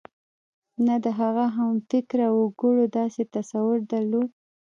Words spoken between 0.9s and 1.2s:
د